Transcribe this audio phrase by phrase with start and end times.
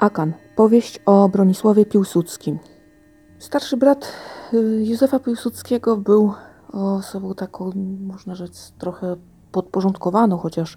[0.00, 0.32] Akan.
[0.56, 2.58] Powieść o Bronisławie Piłsudskim.
[3.38, 4.12] Starszy brat
[4.54, 6.32] y, Józefa Piłsudskiego był
[6.72, 9.16] osobą taką, można rzec, trochę
[9.52, 10.76] podporządkowaną, chociaż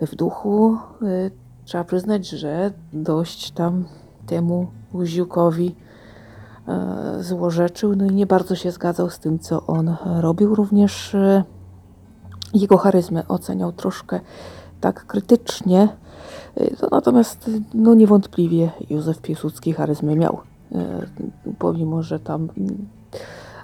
[0.00, 1.30] w duchu y,
[1.64, 3.84] trzeba przyznać, że dość tam
[4.26, 5.74] temu Łziukowi
[7.18, 10.54] y, złorzeczył, no i nie bardzo się zgadzał z tym, co on robił.
[10.54, 11.16] Również
[12.54, 14.20] jego charyzmę oceniał troszkę
[14.80, 15.88] tak krytycznie.
[16.60, 20.40] Y, To natomiast y, no niewątpliwie Józef Piłsudski charyzmę miał.
[20.72, 20.76] Y,
[21.58, 22.88] Pomimo, że tam mm,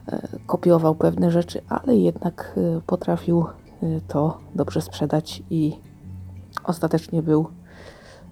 [0.09, 3.45] e, kopiował pewne rzeczy, ale jednak y, potrafił
[3.83, 5.77] y, to dobrze sprzedać i
[6.65, 7.47] ostatecznie był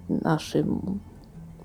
[0.08, 0.98] naszym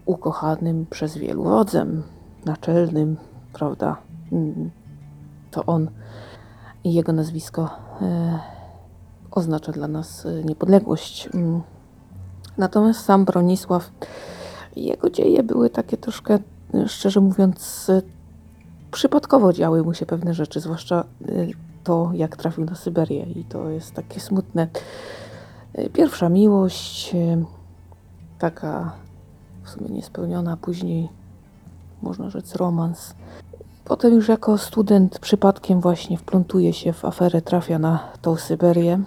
[0.05, 2.03] ukochanym przez wielu wodzem
[2.45, 3.17] naczelnym,
[3.53, 3.97] prawda?
[4.31, 4.71] Mm,
[5.51, 5.89] To on
[6.83, 7.69] i jego nazwisko
[9.31, 11.29] oznacza dla nas niepodległość.
[12.57, 13.91] Natomiast sam Bronisław,
[14.75, 16.39] jego dzieje były takie troszkę,
[16.73, 18.01] e, szczerze mówiąc, e,
[18.91, 21.47] przypadkowo działy mu się pewne rzeczy, zwłaszcza e,
[21.83, 24.67] to, jak trafił na Syberię i to jest takie smutne.
[25.93, 27.15] Pierwsza miłość,
[28.39, 28.91] taka
[29.63, 31.09] w sumie niespełniona, później
[32.01, 33.13] można rzec romans.
[33.85, 38.99] Potem już jako student przypadkiem właśnie wplątuje się w aferę, trafia na tą Syberię.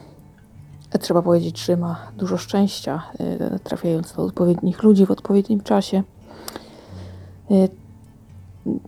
[1.01, 6.03] Trzeba powiedzieć, że ma dużo szczęścia, e, trafiając do odpowiednich ludzi w odpowiednim czasie.
[7.51, 7.69] E,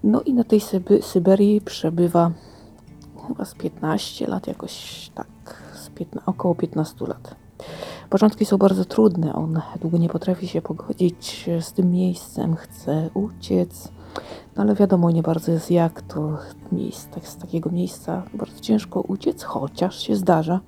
[0.04, 2.30] No i na tej Syby- Syberii przebywa
[3.28, 5.26] chyba z 15 lat, jakoś tak,
[5.74, 7.34] z 15, około 15 lat.
[8.10, 13.88] Początki są bardzo trudne, on długo nie potrafi się pogodzić z tym miejscem, chce uciec,
[14.56, 16.38] no ale wiadomo nie bardzo jest jak to
[16.72, 20.60] miejsce, z takiego miejsca bardzo ciężko uciec, chociaż się zdarza,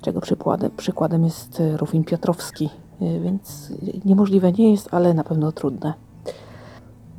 [0.00, 3.72] czego przykładem, przykładem jest e, Rufin Piotrowski, e, więc
[4.04, 5.94] niemożliwe nie jest, ale na pewno trudne.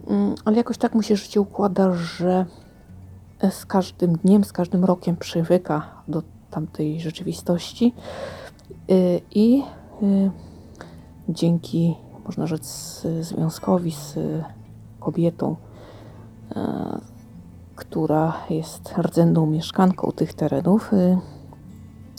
[0.08, 2.46] Mm, Ale jakoś tak mu się życie układa, że
[3.50, 7.94] z każdym dniem, z każdym rokiem przywyka do tamtej rzeczywistości
[8.92, 9.64] y, i
[10.04, 10.32] y,
[11.30, 14.44] dzięki, można rzec, y, związkowi z y,
[15.00, 15.56] kobietą,
[16.52, 16.56] y,
[17.76, 21.18] która jest rdzenną mieszkanką tych terenów, y,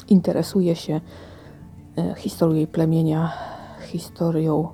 [0.09, 1.01] interesuje się
[1.99, 3.33] y, historią jej plemienia,
[3.81, 4.69] historią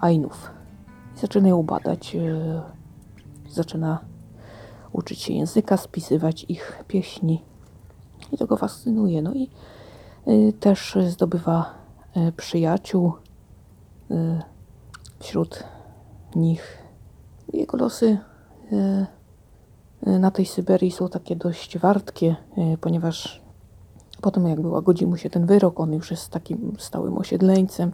[0.00, 0.50] Ainów.
[1.16, 2.60] Zaczyna ją badać, y,
[3.50, 3.98] zaczyna
[4.92, 7.44] uczyć się języka, spisywać ich pieśni.
[8.32, 9.22] I to go fascynuje.
[9.22, 9.50] No i
[10.28, 11.74] y, też zdobywa
[12.36, 13.12] przyjaciół.
[15.18, 15.64] Wśród
[16.36, 16.78] nich
[17.52, 18.18] jego losy
[20.06, 22.36] na tej Syberii są takie dość wartkie,
[22.80, 23.41] ponieważ
[24.22, 27.92] potem jak wyłagodzi mu się ten wyrok, on już jest takim stałym osiedleńcem.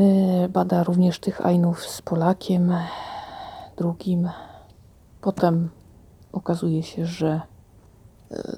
[0.00, 2.74] Y, Bada również tych Ainów z Polakiem,
[3.76, 4.28] drugim.
[5.20, 5.68] Potem
[6.32, 7.40] okazuje się, że
[8.30, 8.56] e,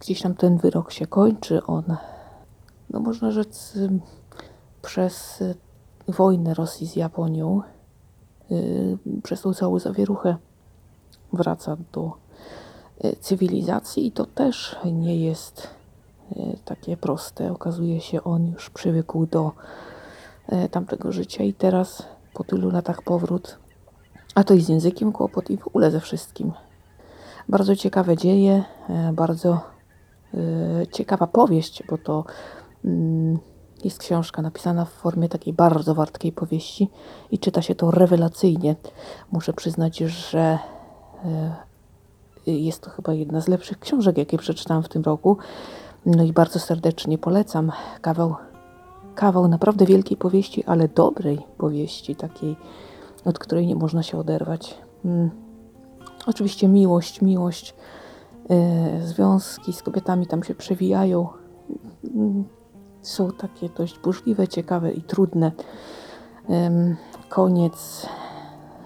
[0.00, 1.66] gdzieś tam ten wyrok się kończy.
[1.66, 1.96] On,
[2.90, 3.78] no można rzec,
[4.82, 5.44] przez
[6.08, 7.62] wojnę Rosji z Japonią,
[8.50, 10.36] y, przez tą całą zawieruchę
[11.32, 12.12] wraca do
[13.20, 15.77] cywilizacji i to też nie jest
[16.64, 17.52] takie proste.
[17.52, 19.52] Okazuje się, on już przywykł do
[20.52, 22.02] y, tamtego życia i teraz
[22.34, 23.58] po tylu latach powrót
[24.38, 26.52] a to i z językiem kłopot i w ogóle ze wszystkim.
[27.48, 29.60] Bardzo ciekawe dzieje, e, bardzo
[30.34, 32.24] e, ciekawa powieść, bo to
[32.84, 33.38] mm,
[33.84, 36.90] jest książka napisana w formie takiej bardzo wartkiej powieści
[37.30, 38.76] i czyta się to rewelacyjnie.
[39.32, 40.58] Muszę przyznać, że
[41.24, 41.56] e,
[42.46, 45.36] jest to chyba jedna z lepszych książek, jakie przeczytałam w tym roku.
[46.16, 47.72] No i bardzo serdecznie polecam.
[48.00, 48.34] Kawał,
[49.14, 52.56] kawał naprawdę wielkiej powieści, ale dobrej powieści, takiej
[53.24, 54.78] od której nie można się oderwać.
[55.04, 55.30] Mm.
[56.26, 57.74] Oczywiście miłość, miłość,
[58.50, 61.28] e, związki z kobietami tam się przewijają.
[62.14, 62.44] Mm,
[63.02, 65.52] Są takie dość burzliwe, ciekawe i trudne.
[66.48, 66.96] Em,
[67.28, 68.06] Koniec,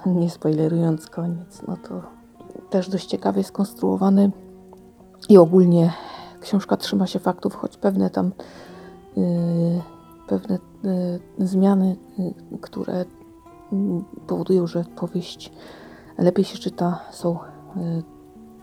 [0.06, 2.02] nie spoilerując koniec, no to
[2.70, 4.30] też dość ciekawie skonstruowany
[5.28, 5.92] i ogólnie
[6.42, 8.32] książka trzyma się faktów, choć pewne tam
[9.16, 9.82] y,
[10.26, 10.58] pewne
[11.38, 13.04] y, zmiany, y, które
[13.72, 15.52] mm, powodują, że powieść
[16.18, 17.38] lepiej się czyta, są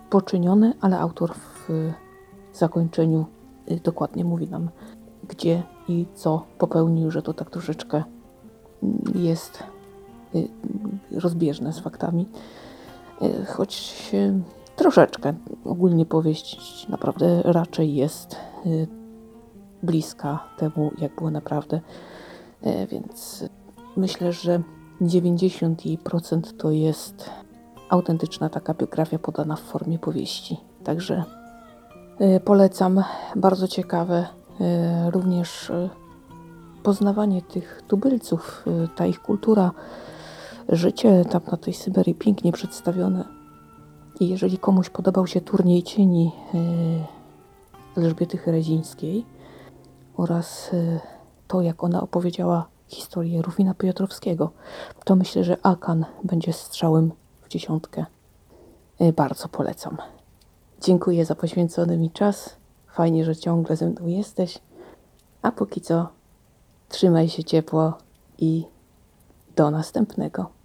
[0.10, 1.92] poczynione, ale autor w
[2.54, 3.26] zakończeniu
[3.84, 4.70] dokładnie mówi nam,
[5.28, 8.04] gdzie i co popełnił, że to tak troszeczkę
[8.84, 9.64] mm, jest
[11.12, 12.26] rozbieżne z faktami.
[13.48, 14.12] Choć
[14.80, 15.34] troszeczkę
[15.66, 18.36] ogólnie powieść naprawdę raczej jest
[18.66, 18.88] y,
[19.84, 21.82] bliska temu, jak było naprawdę.
[22.62, 23.46] E, Więc
[23.98, 24.62] myślę, że
[25.02, 27.30] 90% to jest
[27.90, 30.58] autentyczna taka biografia podana w formie powieści.
[30.84, 31.24] Także
[32.22, 33.04] y, polecam,
[33.36, 34.26] bardzo ciekawe.
[35.08, 35.90] y, Również y,
[36.84, 39.72] poznawanie tych tubylców, y, ta ich kultura,
[40.70, 43.39] życie tam na tej Syberii pięknie przedstawione.
[44.20, 46.32] I jeżeli komuś podobał się turniej cieni
[47.98, 49.26] y, Elżbiety Herezińskiej
[50.18, 51.00] oraz y,
[51.48, 54.52] to, jak ona opowiedziała historię Rufina Piotrowskiego,
[55.06, 57.12] to myślę, że Akan będzie strzałem
[57.42, 58.06] w dziesiątkę.
[59.02, 59.98] Y, Bardzo polecam.
[60.82, 62.56] Dziękuję za poświęcony mi czas.
[62.88, 64.60] Fajnie, że ciągle ze mną jesteś.
[65.42, 66.10] A póki co,
[66.90, 67.94] trzymaj się ciepło
[68.38, 68.66] i
[69.56, 70.59] do następnego.